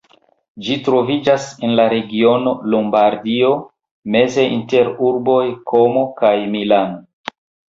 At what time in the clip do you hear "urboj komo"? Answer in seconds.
5.11-6.07